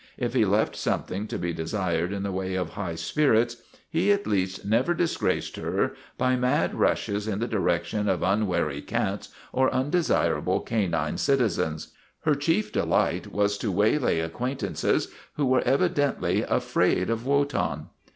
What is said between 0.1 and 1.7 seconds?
If he left something to be